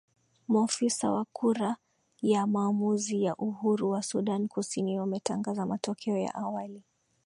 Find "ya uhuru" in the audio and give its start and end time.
3.23-3.89